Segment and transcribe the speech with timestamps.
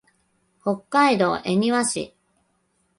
[0.63, 2.15] 北海道恵庭市